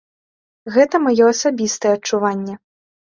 Гэта 0.77 1.01
маё 1.07 1.27
асабістае 1.33 1.91
адчуванне. 1.99 2.57